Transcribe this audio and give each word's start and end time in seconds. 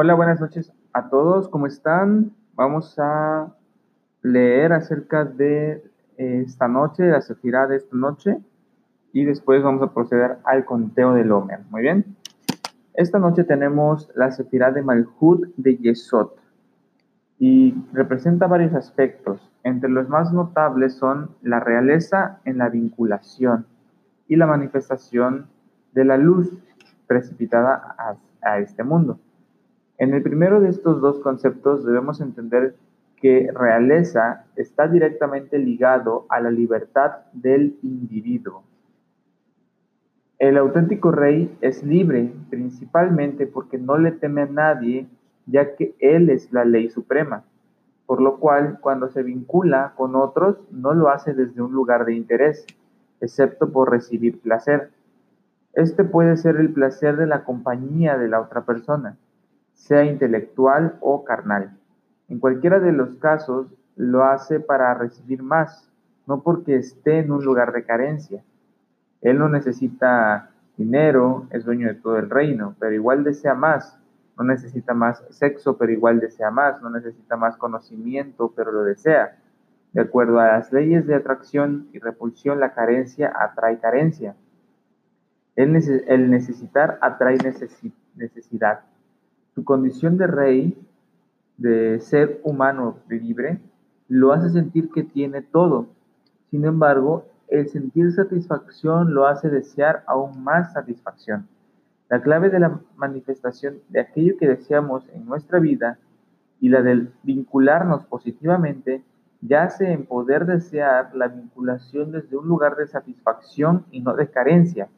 Hola, 0.00 0.14
buenas 0.14 0.40
noches 0.40 0.72
a 0.92 1.08
todos. 1.08 1.48
¿Cómo 1.48 1.66
están? 1.66 2.30
Vamos 2.54 2.96
a 3.00 3.52
leer 4.22 4.72
acerca 4.72 5.24
de 5.24 5.82
esta 6.16 6.68
noche, 6.68 7.08
la 7.08 7.20
sefirá 7.20 7.66
de 7.66 7.78
esta 7.78 7.96
noche, 7.96 8.38
y 9.12 9.24
después 9.24 9.60
vamos 9.60 9.82
a 9.82 9.92
proceder 9.92 10.38
al 10.44 10.64
conteo 10.64 11.14
del 11.14 11.32
Omer. 11.32 11.62
Muy 11.70 11.82
bien. 11.82 12.14
Esta 12.94 13.18
noche 13.18 13.42
tenemos 13.42 14.08
la 14.14 14.30
sefirá 14.30 14.70
de 14.70 14.82
Malhut 14.82 15.52
de 15.56 15.76
Yesod 15.78 16.28
y 17.40 17.74
representa 17.92 18.46
varios 18.46 18.74
aspectos. 18.74 19.50
Entre 19.64 19.90
los 19.90 20.08
más 20.08 20.32
notables 20.32 20.94
son 20.94 21.30
la 21.42 21.58
realeza 21.58 22.38
en 22.44 22.58
la 22.58 22.68
vinculación 22.68 23.66
y 24.28 24.36
la 24.36 24.46
manifestación 24.46 25.48
de 25.92 26.04
la 26.04 26.16
luz 26.16 26.56
precipitada 27.08 27.96
a 28.42 28.60
este 28.60 28.84
mundo. 28.84 29.18
En 29.98 30.14
el 30.14 30.22
primero 30.22 30.60
de 30.60 30.68
estos 30.68 31.00
dos 31.00 31.18
conceptos 31.18 31.84
debemos 31.84 32.20
entender 32.20 32.76
que 33.16 33.50
realeza 33.52 34.44
está 34.54 34.86
directamente 34.86 35.58
ligado 35.58 36.24
a 36.28 36.40
la 36.40 36.52
libertad 36.52 37.16
del 37.32 37.76
individuo. 37.82 38.62
El 40.38 40.56
auténtico 40.56 41.10
rey 41.10 41.52
es 41.62 41.82
libre 41.82 42.32
principalmente 42.48 43.48
porque 43.48 43.76
no 43.76 43.98
le 43.98 44.12
teme 44.12 44.42
a 44.42 44.46
nadie, 44.46 45.08
ya 45.46 45.74
que 45.74 45.96
él 45.98 46.30
es 46.30 46.52
la 46.52 46.64
ley 46.64 46.90
suprema, 46.90 47.42
por 48.06 48.20
lo 48.20 48.38
cual 48.38 48.78
cuando 48.80 49.08
se 49.08 49.24
vincula 49.24 49.94
con 49.96 50.14
otros 50.14 50.58
no 50.70 50.94
lo 50.94 51.08
hace 51.08 51.34
desde 51.34 51.60
un 51.60 51.72
lugar 51.72 52.04
de 52.04 52.14
interés, 52.14 52.64
excepto 53.20 53.72
por 53.72 53.90
recibir 53.90 54.40
placer. 54.40 54.92
Este 55.72 56.04
puede 56.04 56.36
ser 56.36 56.54
el 56.54 56.72
placer 56.72 57.16
de 57.16 57.26
la 57.26 57.42
compañía 57.42 58.16
de 58.16 58.28
la 58.28 58.40
otra 58.40 58.64
persona 58.64 59.16
sea 59.78 60.04
intelectual 60.04 60.98
o 61.00 61.24
carnal. 61.24 61.78
En 62.28 62.40
cualquiera 62.40 62.78
de 62.80 62.92
los 62.92 63.14
casos, 63.16 63.68
lo 63.96 64.24
hace 64.24 64.60
para 64.60 64.92
recibir 64.94 65.42
más, 65.42 65.90
no 66.26 66.42
porque 66.42 66.76
esté 66.76 67.20
en 67.20 67.30
un 67.32 67.44
lugar 67.44 67.72
de 67.72 67.84
carencia. 67.84 68.44
Él 69.22 69.38
no 69.38 69.48
necesita 69.48 70.50
dinero, 70.76 71.46
es 71.50 71.64
dueño 71.64 71.88
de 71.88 71.94
todo 71.94 72.18
el 72.18 72.28
reino, 72.28 72.74
pero 72.78 72.92
igual 72.92 73.24
desea 73.24 73.54
más. 73.54 73.98
No 74.36 74.44
necesita 74.44 74.94
más 74.94 75.24
sexo, 75.30 75.78
pero 75.78 75.90
igual 75.90 76.20
desea 76.20 76.50
más. 76.50 76.82
No 76.82 76.90
necesita 76.90 77.36
más 77.36 77.56
conocimiento, 77.56 78.52
pero 78.54 78.70
lo 78.70 78.82
desea. 78.82 79.38
De 79.92 80.02
acuerdo 80.02 80.38
a 80.38 80.48
las 80.48 80.72
leyes 80.72 81.06
de 81.06 81.14
atracción 81.14 81.88
y 81.92 81.98
repulsión, 81.98 82.60
la 82.60 82.74
carencia 82.74 83.32
atrae 83.34 83.78
carencia. 83.78 84.36
El, 85.56 85.72
necesitar 86.30 86.98
atrae 87.00 87.38
necesidad. 88.14 88.80
Su 89.58 89.64
condición 89.64 90.16
de 90.16 90.28
rey, 90.28 90.78
de 91.56 91.98
ser 91.98 92.40
humano 92.44 92.98
libre, 93.08 93.58
lo 94.06 94.32
hace 94.32 94.50
sentir 94.50 94.88
que 94.88 95.02
tiene 95.02 95.42
todo. 95.42 95.88
Sin 96.48 96.64
embargo, 96.64 97.26
el 97.48 97.68
sentir 97.68 98.12
satisfacción 98.12 99.12
lo 99.12 99.26
hace 99.26 99.50
desear 99.50 100.04
aún 100.06 100.44
más 100.44 100.74
satisfacción. 100.74 101.48
La 102.08 102.22
clave 102.22 102.50
de 102.50 102.60
la 102.60 102.78
manifestación 102.94 103.80
de 103.88 103.98
aquello 103.98 104.36
que 104.38 104.46
deseamos 104.46 105.02
en 105.12 105.26
nuestra 105.26 105.58
vida 105.58 105.98
y 106.60 106.68
la 106.68 106.82
del 106.82 107.10
vincularnos 107.24 108.04
positivamente 108.04 109.02
yace 109.40 109.90
en 109.90 110.06
poder 110.06 110.46
desear 110.46 111.12
la 111.16 111.26
vinculación 111.26 112.12
desde 112.12 112.36
un 112.36 112.46
lugar 112.46 112.76
de 112.76 112.86
satisfacción 112.86 113.86
y 113.90 114.02
no 114.02 114.14
de 114.14 114.30
carencia. 114.30 114.88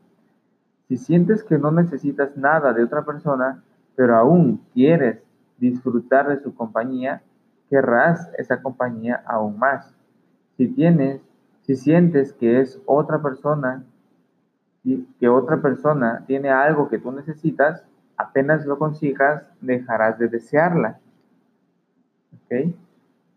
Si 0.86 0.98
sientes 0.98 1.42
que 1.44 1.56
no 1.56 1.72
necesitas 1.72 2.36
nada 2.36 2.75
de 2.75 2.84
otra 2.84 3.06
persona, 3.06 3.64
pero 3.97 4.17
aún 4.17 4.61
quieres 4.73 5.23
disfrutar 5.59 6.29
de 6.29 6.41
su 6.41 6.55
compañía, 6.55 7.23
querrás 7.69 8.31
esa 8.39 8.63
compañía 8.63 9.23
aún 9.27 9.59
más. 9.59 9.95
Si 10.57 10.69
tienes, 10.69 11.21
si 11.63 11.77
sientes 11.77 12.33
que 12.33 12.61
es 12.61 12.81
otra 12.87 13.23
persona, 13.23 13.84
que 14.83 15.29
otra 15.29 15.61
persona 15.61 16.25
tiene 16.27 16.50
algo 16.50 16.89
que 16.89 16.99
tú 16.99 17.12
necesitas, 17.12 17.84
apenas 18.17 18.67
lo 18.67 18.79
consigas, 18.79 19.45
dejarás 19.61 20.19
de 20.19 20.29
desearla. 20.29 20.99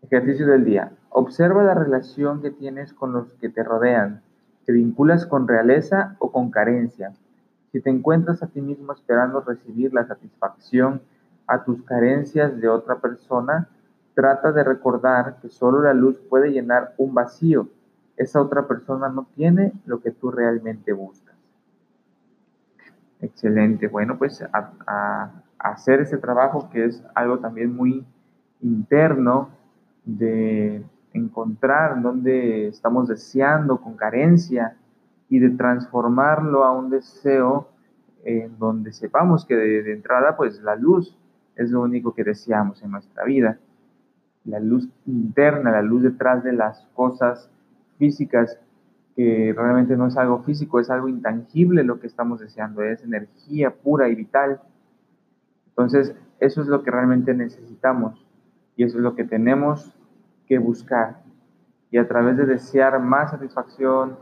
Ejercicio 0.02 0.46
del 0.46 0.64
día. 0.64 0.92
Observa 1.10 1.62
la 1.62 1.74
relación 1.74 2.42
que 2.42 2.50
tienes 2.50 2.92
con 2.92 3.12
los 3.12 3.32
que 3.34 3.48
te 3.48 3.62
rodean. 3.62 4.22
¿Te 4.64 4.72
vinculas 4.72 5.26
con 5.26 5.46
realeza 5.46 6.16
o 6.18 6.32
con 6.32 6.50
carencia? 6.50 7.12
Si 7.74 7.80
te 7.80 7.90
encuentras 7.90 8.40
a 8.40 8.46
ti 8.46 8.60
mismo 8.60 8.92
esperando 8.92 9.40
recibir 9.40 9.92
la 9.92 10.06
satisfacción 10.06 11.02
a 11.48 11.64
tus 11.64 11.82
carencias 11.82 12.60
de 12.60 12.68
otra 12.68 13.00
persona, 13.00 13.68
trata 14.14 14.52
de 14.52 14.62
recordar 14.62 15.38
que 15.42 15.48
solo 15.48 15.82
la 15.82 15.92
luz 15.92 16.16
puede 16.30 16.52
llenar 16.52 16.94
un 16.98 17.14
vacío. 17.14 17.68
Esa 18.16 18.40
otra 18.40 18.68
persona 18.68 19.08
no 19.08 19.26
tiene 19.34 19.72
lo 19.86 20.00
que 20.00 20.12
tú 20.12 20.30
realmente 20.30 20.92
buscas. 20.92 21.34
Excelente. 23.20 23.88
Bueno, 23.88 24.18
pues 24.18 24.40
a, 24.52 25.32
hacer 25.58 26.02
ese 26.02 26.18
trabajo 26.18 26.70
que 26.70 26.84
es 26.84 27.02
algo 27.12 27.40
también 27.40 27.74
muy 27.74 28.06
interno 28.60 29.48
de 30.04 30.84
encontrar 31.12 32.00
dónde 32.00 32.68
estamos 32.68 33.08
deseando 33.08 33.80
con 33.80 33.96
carencia 33.96 34.76
y 35.34 35.40
de 35.40 35.50
transformarlo 35.50 36.62
a 36.62 36.70
un 36.70 36.90
deseo 36.90 37.66
en 38.22 38.56
donde 38.56 38.92
sepamos 38.92 39.44
que 39.44 39.56
de, 39.56 39.92
entrada 39.92 40.36
pues 40.36 40.62
la 40.62 40.76
luz 40.76 41.18
es 41.56 41.72
lo 41.72 41.80
único 41.80 42.14
que 42.14 42.22
deseamos 42.22 42.80
en 42.84 42.92
nuestra 42.92 43.24
vida. 43.24 43.58
La 44.44 44.60
luz 44.60 44.88
interna, 45.06 45.72
la 45.72 45.82
luz 45.82 46.04
detrás 46.04 46.44
de 46.44 46.52
las 46.52 46.86
cosas 46.94 47.50
físicas, 47.98 48.60
que 49.16 49.52
realmente 49.56 49.96
no 49.96 50.06
es 50.06 50.16
algo 50.16 50.44
físico, 50.44 50.78
es 50.78 50.88
algo 50.88 51.08
intangible 51.08 51.82
lo 51.82 51.98
que 51.98 52.06
estamos 52.06 52.38
deseando, 52.38 52.84
es 52.84 53.02
energía 53.02 53.74
pura 53.74 54.08
y 54.08 54.14
vital. 54.14 54.60
Entonces, 55.70 56.14
eso 56.38 56.62
es 56.62 56.68
lo 56.68 56.84
que 56.84 56.92
realmente 56.92 57.34
necesitamos 57.34 58.24
y 58.76 58.84
eso 58.84 58.98
es 58.98 59.02
lo 59.02 59.16
que 59.16 59.24
tenemos 59.24 59.98
que 60.46 60.58
buscar. 60.58 61.24
Y 61.90 61.98
a 61.98 62.06
través 62.06 62.36
de 62.36 62.46
desear 62.46 63.00
más 63.00 63.32
satisfacción, 63.32 64.16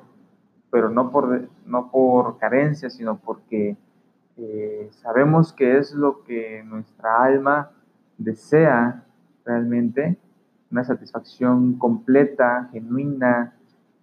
pero 0.72 0.88
no 0.88 1.10
por, 1.10 1.50
no 1.66 1.90
por 1.90 2.38
carencia, 2.38 2.88
sino 2.88 3.18
porque 3.18 3.76
eh, 4.38 4.88
sabemos 5.02 5.52
que 5.52 5.76
es 5.76 5.92
lo 5.92 6.24
que 6.24 6.64
nuestra 6.64 7.22
alma 7.22 7.70
desea 8.16 9.04
realmente, 9.44 10.16
una 10.70 10.82
satisfacción 10.82 11.74
completa, 11.74 12.70
genuina 12.72 13.54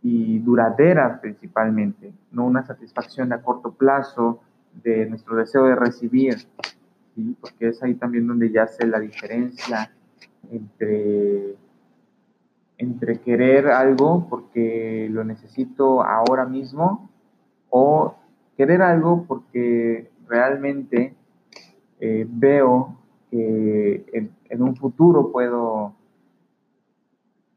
y 0.03 0.37
duradera 0.37 1.19
principalmente, 1.19 2.13
no 2.31 2.45
una 2.45 2.63
satisfacción 2.63 3.33
a 3.33 3.41
corto 3.41 3.71
plazo 3.71 4.39
de 4.83 5.07
nuestro 5.07 5.37
deseo 5.37 5.65
de 5.65 5.75
recibir, 5.75 6.35
porque 7.41 7.69
es 7.69 7.81
ahí 7.81 7.95
también 7.95 8.27
donde 8.27 8.51
yace 8.51 8.85
la 8.85 8.99
diferencia 8.99 9.91
entre 10.51 11.55
entre 12.79 13.19
querer 13.19 13.67
algo 13.67 14.25
porque 14.29 15.07
lo 15.11 15.25
necesito 15.25 16.01
ahora 16.01 16.45
mismo 16.45 17.09
o 17.69 18.15
querer 18.55 18.81
algo 18.81 19.25
porque 19.27 20.09
realmente 20.27 21.13
eh, 21.99 22.25
veo 22.27 22.95
que 23.29 24.31
en, 24.49 24.61
un 24.61 24.77
futuro 24.77 25.29
puedo, 25.31 25.93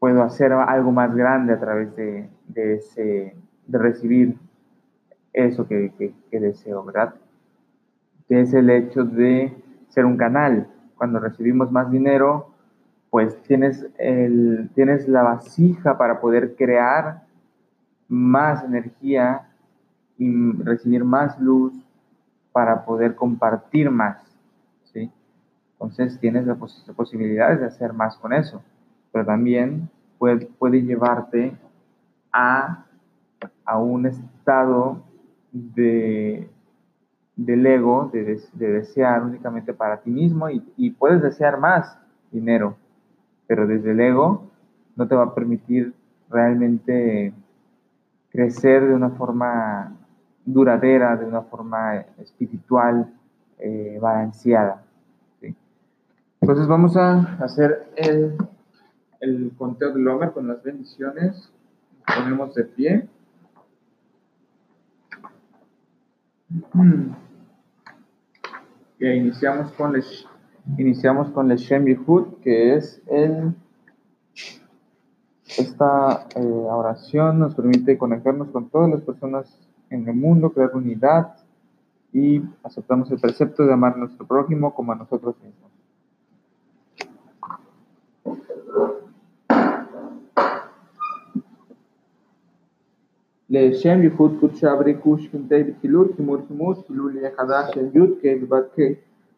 puedo 0.01 0.23
hacer 0.25 0.53
algo 0.53 0.91
más 0.91 1.15
grande 1.15 1.53
a 1.53 1.61
través 1.61 1.95
de, 1.95 2.29
ese, 2.55 3.37
de 3.69 3.79
recibir 3.79 4.37
eso 5.33 5.69
que, 5.69 5.93
que 6.31 6.41
deseo, 6.41 6.85
¿verdad? 6.85 7.15
Que 8.29 8.41
es 8.41 8.53
el 8.55 8.69
hecho 8.71 9.05
de 9.05 9.55
ser 9.89 10.05
un 10.05 10.17
canal. 10.17 10.69
Cuando 10.97 11.21
recibimos 11.21 11.71
más 11.71 11.91
dinero, 11.91 12.52
pues 13.13 13.43
tienes, 13.43 13.87
el, 13.99 14.71
tienes 14.75 15.07
la 15.07 15.23
vasija 15.23 15.99
para 15.99 16.19
poder 16.19 16.57
crear 16.57 17.25
más 18.09 18.65
energía 18.65 19.51
y 20.17 20.53
recibir 20.63 21.05
más 21.05 21.39
luz 21.39 21.75
para 22.53 22.87
poder 22.87 23.15
compartir 23.15 23.91
más. 23.91 24.17
¿sí? 24.85 25.11
Entonces 25.75 26.19
tienes 26.21 26.47
la 26.47 26.55
posibilidad 26.55 27.55
de 27.59 27.67
hacer 27.67 27.93
más 27.93 28.17
con 28.17 28.33
eso, 28.33 28.63
pero 29.13 29.27
también 29.27 29.91
puede, 30.19 30.47
puede 30.47 30.81
llevarte 30.81 31.55
a, 32.33 32.87
a 33.67 33.79
un 33.79 34.07
estado 34.07 35.03
de, 35.53 36.49
del 37.37 37.67
ego, 37.67 38.09
de, 38.11 38.41
de, 38.55 38.73
desear 38.73 39.23
únicamente 39.23 39.75
para 39.75 40.01
ti 40.01 40.09
mismo 40.09 40.49
y 40.49 40.91
puedes 40.93 41.21
desear 41.21 41.61
más 41.61 41.99
dinero, 42.31 42.79
pero 43.47 43.67
desde 43.67 43.93
el 43.93 44.01
ego 44.01 44.51
no 44.97 45.09
te 45.09 45.15
va 45.15 45.25
a 45.25 45.35
permitir 45.35 45.95
realmente 46.31 47.33
crecer 48.31 48.87
de 48.87 48.95
una 48.95 49.11
forma 49.11 49.97
duradera, 50.45 51.17
de 51.17 51.27
una 51.27 51.43
forma 51.43 51.97
espiritual 52.19 53.13
eh, 53.59 53.99
balanceada. 54.01 54.83
Entonces 56.41 56.67
vamos 56.67 56.97
a 56.97 57.37
hacer 57.45 57.87
el, 57.95 58.37
el 59.21 59.53
conteo 59.57 59.93
del 59.93 60.09
Homer 60.09 60.33
con 60.33 60.49
las 60.49 60.61
bendiciones. 60.63 61.53
Ponemos 62.05 62.55
de 62.55 62.65
pie. 62.65 63.09
Que 68.99 69.17
iniciamos 69.17 69.73
con 69.73 69.97
el 69.97 70.05
iniciamos 70.78 71.32
con 71.32 71.52
el 71.52 71.58
Shem 71.58 71.86
Yehud, 71.86 72.36
que 72.42 72.76
es 72.76 73.02
el 73.08 73.54
esta 75.58 76.28
eh, 76.36 76.42
oración 76.42 77.40
nos 77.40 77.56
permite 77.56 77.98
conectarnos 77.98 78.50
con 78.50 78.70
todas 78.70 78.90
las 78.90 79.02
personas 79.02 79.58
en 79.90 80.08
el 80.08 80.16
mundo, 80.16 80.52
crear 80.52 80.76
unidad 80.76 81.38
y 82.12 82.44
aceptamos 82.64 83.10
el 83.12 83.20
precepto 83.20 83.66
de 83.66 83.74
amar 83.74 83.94
a 83.94 83.98
nuestro 83.98 84.28
prójimo 84.28 84.74
como 84.76 84.92
a 84.92 84.96
nosotros 84.96 85.36
mismos. 85.42 85.72
לשם 93.50 94.04
ייחוד 94.04 94.38
קודשה 94.40 94.76
בריכוש 94.76 95.28
קמטי 95.28 95.64
בתחילול 95.64 96.08
כימור 96.16 96.38
חימוש 96.48 96.78
חילול 96.88 97.18
יחדה 97.18 97.68
של 97.74 97.86
י' 97.94 98.00
כ' 98.22 98.44
ובת 98.44 98.66
כ' 98.76 98.80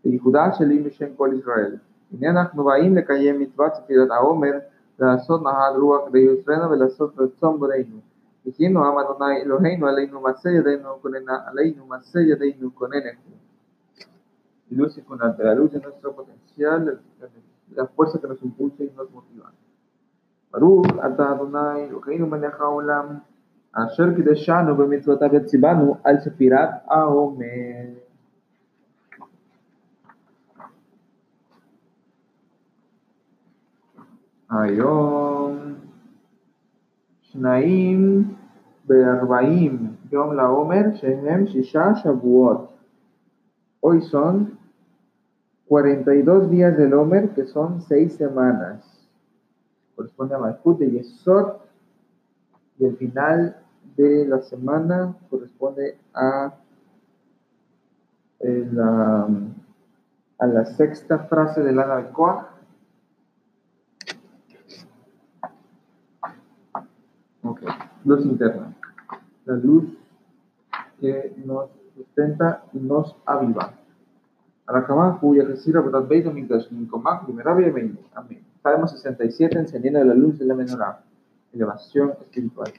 לייחודה 0.05 0.53
שלי 0.53 0.83
בשם 0.83 1.15
כל 1.17 1.31
ישראל. 1.39 1.77
הנה 2.13 2.31
אנחנו 2.31 2.65
באים 2.65 2.97
לקיים 2.97 3.41
מצוות 3.41 3.75
ספירת 3.75 4.11
העומר 4.11 4.53
לעשות 4.99 5.43
נהד 5.43 5.77
רוח 5.81 6.09
ביוסרנו 6.11 6.71
ולעשות 6.71 7.15
רצון 7.19 7.59
בורנו. 7.59 8.01
דהיינו 8.47 8.85
עם 8.85 8.99
אדוני 8.99 9.43
אלוהינו 9.43 9.87
עלינו 9.87 10.21
מעשה 10.21 10.51
ידינו 10.51 10.89
כוננה 11.03 11.39
עלינו 11.47 11.87
מעשה 11.87 12.21
ידינו 12.21 12.75
כונננו. 12.75 13.35
Luz 14.71 14.97
y 14.99 15.03
con 15.03 15.19
la 15.19 15.55
luz 15.55 15.71
de 15.73 15.79
nuestro 15.79 16.17
potencial, 16.17 17.01
la 17.77 17.87
fuerza 17.87 18.19
que 18.21 18.27
nos 18.27 18.43
impulsa 18.43 18.83
y 18.83 18.91
nos 18.97 19.09
motiva. 19.11 19.51
אתה 21.07 21.33
אדוני 21.33 21.85
אלוהינו 21.91 22.27
מלך 22.27 22.61
העולם, 22.61 23.07
אשר 23.73 24.15
קידשנו 24.17 24.77
במצוותיו 24.77 25.29
וציוונו 25.33 25.97
על 26.05 26.21
ספירת 26.21 26.69
העומר. 26.87 28.04
Ayom, 34.51 35.77
Shnaim, 37.33 38.37
Berbaim, 38.87 39.97
Yom 40.11 40.37
Laomer, 40.37 40.95
Shehem, 41.01 41.47
Shisha, 41.47 42.03
Shavuot. 42.03 42.69
Hoy 43.81 44.01
son 44.03 44.59
42 45.67 46.51
días 46.51 46.77
del 46.77 46.95
Omer, 46.95 47.31
que 47.31 47.47
son 47.47 47.83
6 47.83 48.15
semanas. 48.15 49.09
Corresponde 49.97 50.35
a 50.35 50.39
Malkut 50.39 50.79
de 50.79 50.91
Yesod. 50.91 51.57
Y 52.79 52.85
el 52.87 52.97
final 52.97 53.57
de 53.97 54.27
la 54.27 54.41
semana 54.43 55.15
corresponde 55.31 55.99
a 56.13 56.55
eh, 58.41 58.69
la, 58.73 60.65
sexta 60.65 61.21
frase 61.21 61.63
de 61.63 61.73
la 61.73 61.87
Nabekoah. 61.87 62.54
luz 68.06 68.26
interna. 68.26 68.74
La 69.46 69.56
luz 69.56 69.86
que 71.00 71.34
nos 71.46 71.70
sustenta 71.96 72.64
y 72.74 72.80
nos 72.80 73.16
aviva. 73.26 73.74
Arakabahu 74.68 75.36
Yahasira 75.36 75.82
Badat 75.82 76.08
Beit 76.08 76.28
Amigdash 76.28 76.72
Ninkomak 76.72 77.28
Limerabia 77.28 77.72
Beinu. 77.72 77.98
Amén. 78.14 78.44
Salmo 78.62 78.88
67, 78.88 79.58
encendiendo 79.58 80.04
la 80.04 80.14
luz 80.14 80.38
de 80.38 80.46
la 80.46 80.56
menorá. 80.56 81.02
Elevación 81.54 82.14
espiritual. 82.22 82.72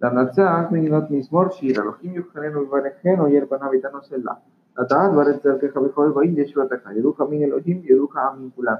La 0.00 0.10
Natzah 0.10 0.68
Minot 0.70 1.10
Mismor 1.10 1.52
Shir 1.52 1.78
Elohim 1.78 2.14
Yuchanenu 2.14 2.64
Vivarejeno 2.64 3.28
Yerban 3.28 3.60
Habitano 3.60 4.02
Selah. 4.02 4.38
לדעת 4.78 5.10
וארץ 5.16 5.46
דרכך 5.46 5.76
בכל 5.76 6.10
גויים 6.12 6.38
ישועתך, 6.38 6.88
ידעוך 6.96 7.20
מן 7.20 7.42
אלוהים, 7.42 7.80
ידעוך 7.84 8.16
עמים 8.16 8.50
כולם. 8.54 8.74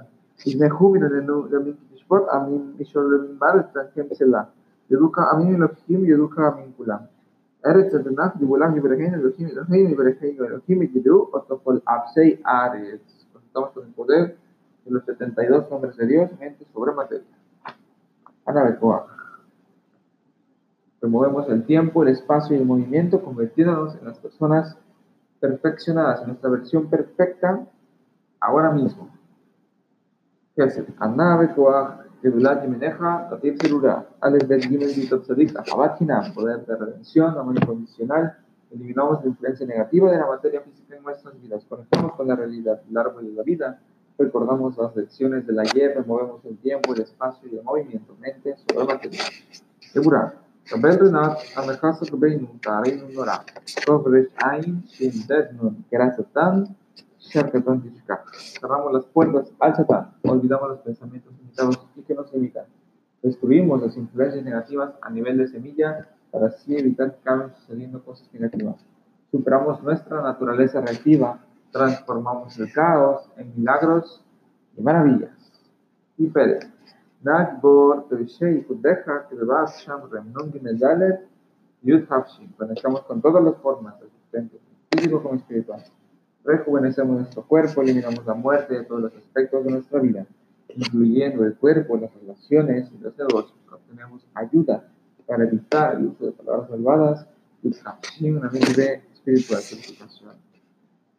יזנחו 0.47 0.91
מן 0.91 1.03
עלינו 1.03 1.47
ימים 1.47 1.75
כי 1.75 1.95
תשפוט 1.95 2.23
עמים 2.33 2.73
משול 2.79 3.19
ימים 3.19 3.39
בארץ 3.39 3.65
דרכם 3.75 4.15
סלה. 4.15 4.43
educa 4.90 5.30
a 5.32 5.38
mí 5.38 5.54
Elohim 5.54 6.06
y 6.06 6.12
educa 6.12 6.48
a 6.48 6.56
mi 6.56 6.72
Kulam. 6.74 7.08
Eretz 7.64 7.96
Atanach, 7.96 8.36
Dibulam, 8.36 8.76
Ibrahim, 8.76 9.14
Elohim, 9.14 9.48
Elohim, 9.48 9.90
Ibrahim, 9.92 10.36
Elohim, 10.38 10.82
Yidu, 10.92 11.30
Otopol, 11.32 11.82
Absei, 11.86 12.42
Ares. 12.44 13.02
Consultamos 13.32 13.72
con 13.72 13.86
el 13.86 13.94
poder 13.94 14.38
de 14.86 14.92
los 14.92 15.06
72 15.06 15.72
nombres 15.72 15.96
de 15.96 16.08
Dios, 16.08 16.30
mente 16.40 16.66
sobre 16.74 16.92
materia. 16.92 17.26
Ana 18.46 18.64
Becoa. 18.64 19.08
Removemos 21.02 21.50
el 21.50 21.66
tiempo, 21.66 22.04
el 22.04 22.10
espacio 22.10 22.56
y 22.56 22.60
el 22.60 22.66
movimiento, 22.66 23.24
convirtiéndonos 23.24 23.96
en 23.96 24.06
las 24.06 24.18
personas 24.20 24.78
perfeccionadas, 25.40 26.22
en 26.22 26.28
nuestra 26.28 26.50
versión 26.50 26.90
perfecta, 26.90 27.66
ahora 28.40 28.72
mismo. 28.72 29.10
¿Qué 30.56 30.64
hace? 30.64 30.86
Ana 31.00 31.38
Becoa. 31.38 32.06
Gedulat 32.24 32.64
Yemeneja, 32.64 33.28
Tatif 33.30 33.60
Celula, 33.60 34.08
Alex 34.22 34.48
Ben 34.48 34.62
Gimel 34.62 34.96
Bitotzadik, 34.96 35.60
Ajabakinam, 35.60 36.34
poder 36.34 36.66
de 36.66 36.78
redención, 36.78 37.38
amor 37.38 37.58
incondicional, 37.58 38.38
eliminamos 38.72 39.22
la 39.22 39.30
influencia 39.30 39.68
negativa 39.68 40.10
de 40.10 40.18
la 40.20 40.28
materia 40.28 40.62
física 40.62 40.96
en 40.96 41.04
nuestras 41.04 41.40
vidas, 41.42 41.66
conectamos 41.68 42.14
con 42.14 42.30
la 42.30 42.38
realidad, 42.38 42.80
el 42.90 42.98
árbol 42.98 43.26
de 43.26 43.34
la 43.34 43.44
vida, 43.44 43.82
recordamos 44.18 44.78
las 44.78 44.96
lecciones 44.96 45.46
del 45.46 45.60
ayer, 45.60 45.96
removemos 45.98 46.46
el 46.46 46.58
tiempo, 46.60 46.94
el 46.94 47.02
espacio 47.02 47.50
y 47.52 47.58
el 47.58 47.64
movimiento, 47.64 48.16
mente 48.22 48.56
sobre 48.56 48.86
materia. 48.86 49.20
Segura, 49.92 50.34
Kabel 50.64 51.00
Renat, 51.00 51.40
Amejasa 51.58 52.06
Kabeinu, 52.06 52.48
Tareinu 52.62 53.10
Nora, 53.14 53.44
Kovresh 53.86 54.30
Ain, 54.38 54.82
Shin 54.88 55.28
Desnun, 55.28 55.84
Gracias 55.92 56.26
Tan, 56.32 56.74
Cerramos 57.34 58.94
las 58.94 59.06
puertas 59.06 59.52
al 59.60 59.76
satán, 59.76 60.12
olvidamos 60.24 60.70
los 60.70 60.80
pensamientos 60.82 61.34
limitados 61.36 61.80
y 61.96 62.04
que 62.04 62.14
nos 62.14 62.32
limitan. 62.32 62.66
Destruimos 63.24 63.82
las 63.82 63.98
influencias 63.98 64.46
negativas 64.46 64.94
a 65.02 65.10
nivel 65.10 65.40
de 65.40 65.48
semilla 65.48 66.08
para 66.30 66.48
así 66.48 66.76
evitar 66.76 67.12
que 67.12 67.22
acaben 67.22 67.56
sucediendo 67.56 68.04
cosas 68.04 68.32
negativas. 68.34 68.76
Superamos 69.32 69.82
nuestra 69.82 70.22
naturaleza 70.22 70.82
reactiva, 70.82 71.40
transformamos 71.72 72.60
el 72.60 72.72
caos 72.72 73.28
en 73.38 73.52
milagros 73.56 74.24
y 74.78 74.82
maravillas. 74.82 75.32
Y 76.18 76.28
Pérez. 76.28 76.70
Nagbor, 77.24 78.10
Tevishei, 78.10 78.64
Kudeja, 78.64 79.28
Kirbat, 79.30 79.70
Sham, 79.80 80.02
Remnun, 80.12 80.52
Gimedalet, 80.52 81.22
Yud 81.82 82.06
Conectamos 82.58 83.02
con 83.04 83.22
todas 83.22 83.44
las 83.44 83.56
formas, 83.58 83.96
existentes, 84.04 84.60
físico 84.92 85.24
como 85.24 85.36
espiritual. 85.36 85.84
Rejuvenecemos 86.44 87.18
nuestro 87.18 87.44
cuerpo, 87.44 87.82
eliminamos 87.82 88.26
la 88.26 88.34
muerte 88.34 88.74
de 88.74 88.84
todos 88.84 89.02
los 89.02 89.16
aspectos 89.16 89.64
de 89.64 89.72
nuestra 89.72 90.00
vida, 90.00 90.26
incluyendo 90.76 91.46
el 91.46 91.56
cuerpo, 91.56 91.98
las 91.98 92.14
relaciones 92.16 92.92
y 92.92 93.02
los 93.02 93.18
negocios. 93.18 93.58
Obtenemos 93.72 94.26
ayuda 94.34 94.84
para 95.26 95.46
evitar 95.46 95.96
el 95.96 96.08
uso 96.08 96.26
de 96.26 96.32
palabras 96.32 96.70
malvadas, 96.70 97.28
Yud 97.62 97.76
Hapshin, 97.86 98.38
una 98.38 98.50
mente 98.50 99.04
espiritual, 99.14 99.62
purificación. 99.70 100.32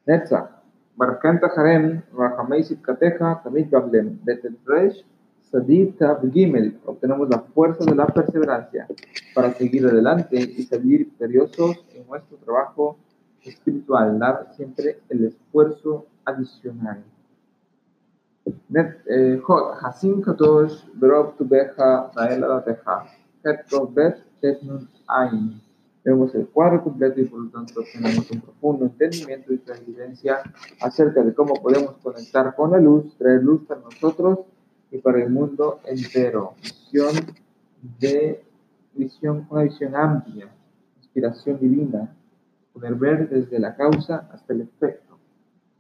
Netzach, 0.07 0.51
Barkanta 0.97 1.51
Harem, 1.57 2.03
Rahameisit 2.13 2.83
Kateja, 2.83 3.41
Tamid 3.43 3.71
Gablem, 3.71 4.21
Betet 4.23 4.53
Resh, 4.67 5.05
Sadid 5.51 5.95
Tav 5.99 6.31
Gimel, 6.33 6.79
obtenemos 6.85 7.29
la 7.29 7.39
fuerza 7.39 7.85
de 7.85 7.95
la 7.95 8.07
perseverancia 8.07 8.87
para 9.35 9.53
seguir 9.55 9.87
adelante 9.87 10.37
y 10.37 10.63
salir 10.65 11.07
victoriosos 11.07 11.85
en 11.95 12.07
nuestro 12.07 12.37
trabajo 12.39 12.99
espiritual, 13.45 14.19
dar 14.19 14.53
siempre 14.57 15.01
el 15.09 15.25
esfuerzo 15.27 16.07
adicional. 16.25 17.05
Hot 19.45 19.79
Hasim 19.83 20.21
Kadosh 20.21 20.85
Berov 20.95 21.37
Tubeja 21.37 22.11
Nael 22.15 22.45
Alateja 22.45 23.07
Het 23.43 23.65
Bet 23.95 24.23
Het 24.41 24.63
Nun 24.63 24.89
Ain. 25.07 25.61
Vemos 26.03 26.35
el 26.35 26.47
cuadro 26.49 26.83
completo 26.83 27.21
y 27.21 27.25
por 27.25 27.41
lo 27.41 27.51
tanto 27.51 27.83
tenemos 27.93 28.31
un 28.31 28.41
profundo 28.41 28.85
entendimiento 28.85 29.55
y 29.55 29.59
clarividencia 29.59 30.43
acerca 30.81 31.23
de 31.23 31.33
cómo 31.33 31.55
podemos 31.63 31.97
conectar 32.03 32.55
con 32.55 32.73
la 32.73 32.79
luz, 32.79 33.17
traer 33.17 33.43
luz 33.43 33.63
para 33.67 33.81
nosotros 33.81 34.41
y 34.91 34.99
para 34.99 35.23
el 35.23 35.31
mundo 35.31 35.81
entero. 35.85 36.55
Visión 36.63 37.15
de 37.99 38.45
visión, 38.95 39.47
una 39.49 39.63
visión 39.63 39.97
amplia, 39.97 40.49
inspiración 40.99 41.59
divina, 41.59 42.15
poder 42.75 42.95
ver 42.97 43.29
desde 43.29 43.59
la 43.59 43.75
causa 43.77 44.29
hasta 44.33 44.53
el 44.53 44.63
efecto, 44.63 45.17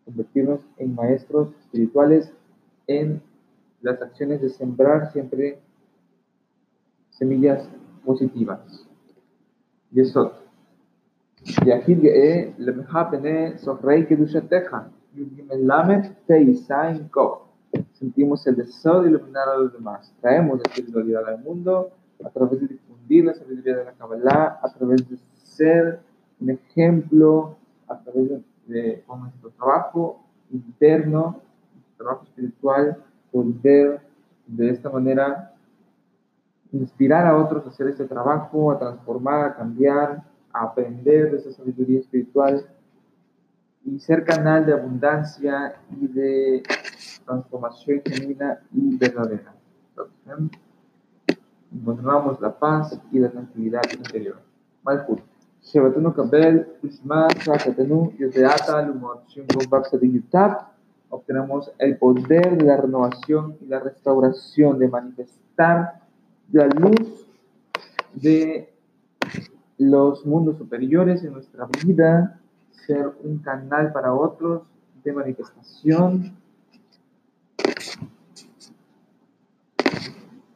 convertirnos 0.05 0.61
en 0.79 0.95
maestros 0.95 1.49
espirituales 1.61 2.33
en 2.87 3.21
las 3.83 4.01
acciones 4.01 4.41
de 4.41 4.49
sembrar 4.49 5.13
siempre 5.13 5.59
semillas 7.11 7.69
positivas. 8.05 8.61
Y 9.93 10.01
eso. 10.01 10.33
Y 11.43 11.47
Yesod. 11.47 11.67
Yahid 11.67 12.01
Ge'e 12.01 12.55
Lemhapene 12.59 13.59
Sofrei 13.59 14.07
Kedushateja. 14.07 14.91
Yudgimelamet 15.15 16.27
Teisain 16.27 17.09
Ko. 17.09 17.49
Sentimos 17.93 18.47
el 18.47 18.57
deseo 18.57 19.03
de 19.03 19.11
iluminar 19.11 19.49
a 19.49 19.59
los 19.59 19.73
demás. 19.73 20.13
Traemos 20.21 20.59
la 20.59 20.65
espiritualidad 20.71 21.29
al 21.29 21.43
mundo 21.43 21.91
a 22.25 22.31
través 22.31 22.61
de 22.61 22.69
difundir 22.69 23.25
la 23.25 23.35
sabiduría 23.35 23.77
de 23.77 23.85
la 23.85 23.93
Kabbalah, 23.93 24.61
a 24.63 24.73
través 24.73 25.09
de 25.09 25.19
ser 25.35 26.01
un 26.41 26.51
ejemplo, 26.51 27.57
a 27.89 27.99
través 28.01 28.31
de, 28.67 29.05
nuestro 29.07 29.51
trabajo 29.51 30.25
interno, 30.51 31.41
trabajo 31.97 32.25
espiritual, 32.25 33.03
poder 33.31 34.01
de 34.47 34.71
esta 34.71 34.91
manera 34.91 35.55
inspirar 36.73 37.27
a 37.27 37.37
otros 37.37 37.65
a 37.67 37.69
hacer 37.69 37.89
este 37.89 38.05
trabajo, 38.05 38.73
a 38.73 38.79
transformar, 38.79 39.45
a 39.47 39.55
cambiar, 39.55 40.25
a 40.53 40.65
aprender 40.65 41.31
de 41.31 41.39
esa 41.39 41.53
sabiduría 41.53 42.01
espiritual 42.01 42.67
y 43.85 43.99
ser 43.99 44.25
canal 44.25 44.65
de 44.67 44.73
abundancia 44.73 45.77
y 45.91 46.07
de 46.09 46.63
transformación 47.25 48.03
genuina 48.05 48.61
y 48.73 48.97
verdadera. 48.97 49.55
Encontramos 51.73 52.41
la 52.41 52.57
paz 52.59 52.99
y 53.13 53.19
la 53.19 53.31
tranquilidad 53.31 53.83
interior. 53.93 54.41
Malkut. 54.83 55.34
Obtenemos 61.09 61.73
el 61.79 61.97
poder 61.97 62.59
de 62.59 62.65
la 62.65 62.77
renovación 62.77 63.57
y 63.61 63.67
la 63.67 63.81
restauración, 63.81 64.79
de 64.79 64.89
manifestar 64.89 66.01
la 66.53 66.67
luz 66.67 67.27
de 68.15 68.73
los 69.79 70.25
mundos 70.27 70.59
superiores 70.59 71.25
en 71.25 71.33
nuestra 71.33 71.69
vida, 71.85 72.41
ser 72.87 73.13
un 73.23 73.39
canal 73.39 73.93
para 73.93 74.13
otros 74.13 74.63
de 75.03 75.13
manifestación 75.13 76.37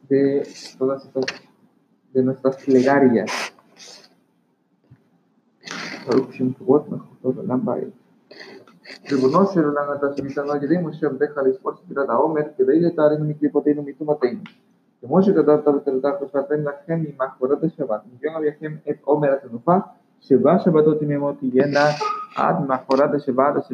de 0.09 0.47
todas 0.77 1.05
estas, 1.05 1.25
de 2.13 2.23
nuestras 2.23 2.63
plegarias. 2.63 3.31
σε 6.03 6.09
όλους 6.11 6.25
τους 6.25 6.39
εμπόρους 6.39 6.87
μας, 6.87 6.99
όλα 7.21 7.77
είναι. 7.77 7.93
Τιμονός 9.03 9.53
είναι 9.53 9.65
ο 9.65 9.71
λαγατάς 9.71 10.21
μισανοζερίμου 10.21 10.91
σε 10.91 11.05
απέχαλις 11.05 11.55
εμπόρους 11.55 11.79
πειραταώμερ, 11.87 12.43
πειραίλεταρην 12.43 13.25
μη 13.25 13.33
κληροποτείνουμε 13.33 13.95
το 13.97 14.03
ματένι. 14.03 14.41
Το 15.01 15.07
μόσικα 15.07 15.43
τα 15.43 15.61
ταλετελοτάρησε 15.61 16.25
βατένια 16.31 16.81
χέννη 16.85 17.15
μαχφοράτες 17.17 17.77
εβάτ. 17.77 18.05
Οι 18.05 18.17
διώνα 18.19 18.39
βιαχέμ 18.39 18.77
επ 18.83 18.99
όμερα 19.03 19.39
τενουφά. 19.39 19.95
Σε 20.19 20.37
βάσε 20.37 20.69
βατό 20.69 20.95
τι 20.95 21.05
μεμοτυγένα, 21.05 21.81
ατ 22.35 22.67
μαχφοράτες 22.67 23.27
εβάτο 23.27 23.65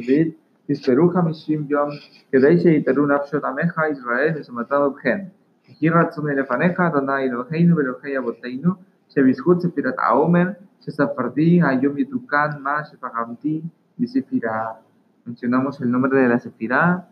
sesapartí, 10.85 11.61
ayom 11.61 11.97
yutukan, 11.97 12.61
ma 12.61 12.83
shefahamti, 12.83 13.63
bisefirah. 13.97 14.79
Mencionamos 15.25 15.81
el 15.81 15.89
nombre 15.89 16.21
de 16.21 16.29
la 16.29 16.39
sefirah, 16.39 17.09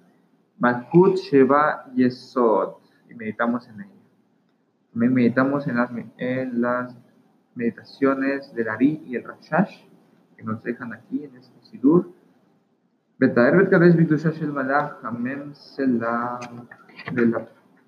malhut 0.59 1.17
sheba 1.17 1.89
yesod, 1.95 2.77
y 3.09 3.15
meditamos 3.15 3.67
en 3.67 3.81
ella. 3.81 4.01
También 4.91 5.13
meditamos 5.13 5.67
en 5.67 5.77
las, 5.77 5.89
en 6.17 6.61
las 6.61 6.95
meditaciones 7.55 8.53
del 8.53 8.69
Ari 8.69 9.01
y 9.07 9.15
el 9.15 9.23
Rashash, 9.23 9.85
que 10.37 10.43
nos 10.43 10.61
dejan 10.63 10.93
aquí 10.93 11.23
en 11.23 11.35
este 11.35 11.59
sidur. 11.65 12.13
Betaer 13.17 13.57
Betkadesh 13.57 13.95
Bitushash 13.95 14.41
el 14.41 14.51
Malach, 14.53 15.03
Amem 15.03 15.53
Selah, 15.55 16.39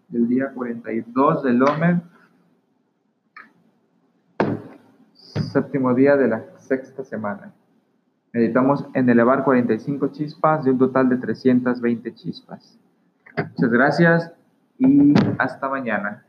del 0.08 0.28
día 0.28 0.52
42 0.52 1.44
del 1.44 1.62
Omer. 1.62 2.15
Séptimo 5.56 5.94
día 5.94 6.18
de 6.18 6.28
la 6.28 6.44
sexta 6.58 7.06
semana. 7.06 7.54
Meditamos 8.34 8.86
en 8.94 9.10
elevar 9.10 9.46
45 9.46 10.10
chispas 10.10 10.66
de 10.66 10.72
un 10.72 10.78
total 10.78 11.08
de 11.08 11.16
320 11.16 12.14
chispas. 12.14 12.78
Muchas 13.38 13.72
gracias 13.72 14.34
y 14.78 15.14
hasta 15.38 15.70
mañana. 15.70 16.26